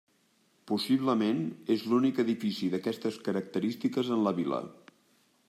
Possiblement 0.69 1.43
és 1.75 1.83
l'únic 1.91 2.23
edifici 2.25 2.71
d'aquestes 2.73 3.21
característiques 3.29 4.11
en 4.19 4.27
la 4.31 4.35
vila. 4.41 4.65